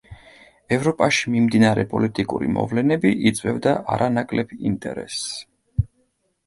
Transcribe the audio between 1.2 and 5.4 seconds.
მიმდინარე პოლიტიკური მოვლენები იწვევდა არანაკლებ ინტერესს.